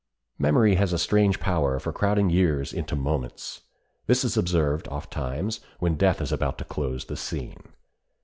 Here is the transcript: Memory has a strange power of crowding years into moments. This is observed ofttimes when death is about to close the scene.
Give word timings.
Memory 0.39 0.77
has 0.77 0.93
a 0.93 0.97
strange 0.97 1.39
power 1.39 1.75
of 1.75 1.83
crowding 1.93 2.31
years 2.31 2.73
into 2.73 2.95
moments. 2.95 3.61
This 4.07 4.23
is 4.25 4.35
observed 4.35 4.87
ofttimes 4.87 5.59
when 5.77 5.93
death 5.93 6.21
is 6.23 6.31
about 6.31 6.57
to 6.57 6.65
close 6.65 7.05
the 7.05 7.15
scene. 7.15 7.61